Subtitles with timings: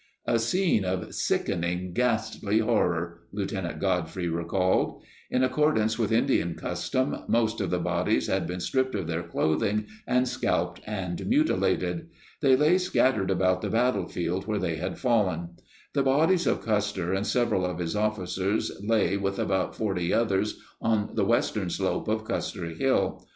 [0.25, 5.03] "A scene of sickening ghastly horror," Lieutenant Godfrey re called.
[5.29, 9.85] In accordance with Indian custom, most of the bodies had been stripped of their clothing
[10.07, 12.09] and scalped and mutilated.
[12.41, 15.49] They lay scattered about the battlefield where they had fallen.
[15.93, 20.59] The bodies of 72 Custer and several of his officers lay with about 40 others
[20.81, 23.27] on the western slope of Custer Hill.